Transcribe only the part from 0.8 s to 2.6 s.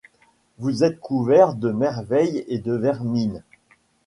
êtes couverts de merveilles et